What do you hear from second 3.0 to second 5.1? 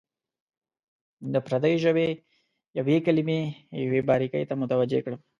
کلمې یوې باریکۍ ته متوجه